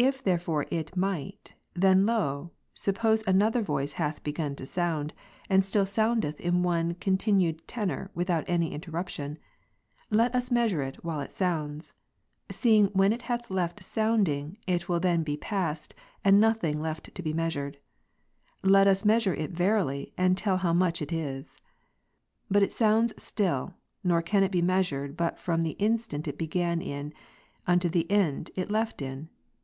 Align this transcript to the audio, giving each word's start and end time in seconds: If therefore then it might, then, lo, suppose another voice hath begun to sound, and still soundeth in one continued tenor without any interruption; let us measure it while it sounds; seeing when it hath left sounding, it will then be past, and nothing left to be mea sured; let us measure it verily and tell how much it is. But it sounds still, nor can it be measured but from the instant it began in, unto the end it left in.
If 0.00 0.22
therefore 0.22 0.64
then 0.70 0.78
it 0.78 0.96
might, 0.96 1.54
then, 1.74 2.06
lo, 2.06 2.52
suppose 2.72 3.24
another 3.26 3.60
voice 3.62 3.94
hath 3.94 4.22
begun 4.22 4.54
to 4.54 4.64
sound, 4.64 5.12
and 5.50 5.64
still 5.64 5.84
soundeth 5.84 6.38
in 6.38 6.62
one 6.62 6.94
continued 6.94 7.66
tenor 7.66 8.08
without 8.14 8.44
any 8.46 8.72
interruption; 8.72 9.38
let 10.08 10.32
us 10.36 10.52
measure 10.52 10.82
it 10.82 11.04
while 11.04 11.18
it 11.18 11.32
sounds; 11.32 11.94
seeing 12.48 12.86
when 12.92 13.12
it 13.12 13.22
hath 13.22 13.50
left 13.50 13.82
sounding, 13.82 14.56
it 14.68 14.88
will 14.88 15.00
then 15.00 15.24
be 15.24 15.36
past, 15.36 15.96
and 16.22 16.38
nothing 16.40 16.80
left 16.80 17.12
to 17.12 17.20
be 17.20 17.32
mea 17.32 17.48
sured; 17.50 17.74
let 18.62 18.86
us 18.86 19.04
measure 19.04 19.34
it 19.34 19.50
verily 19.50 20.12
and 20.16 20.38
tell 20.38 20.58
how 20.58 20.72
much 20.72 21.02
it 21.02 21.10
is. 21.12 21.58
But 22.48 22.62
it 22.62 22.72
sounds 22.72 23.20
still, 23.20 23.74
nor 24.04 24.22
can 24.22 24.44
it 24.44 24.52
be 24.52 24.62
measured 24.62 25.16
but 25.16 25.40
from 25.40 25.62
the 25.62 25.70
instant 25.72 26.28
it 26.28 26.38
began 26.38 26.80
in, 26.80 27.12
unto 27.66 27.88
the 27.88 28.08
end 28.08 28.52
it 28.54 28.70
left 28.70 29.02
in. 29.02 29.30